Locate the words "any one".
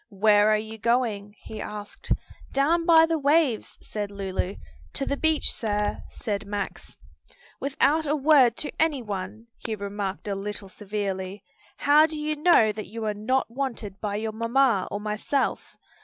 8.81-9.45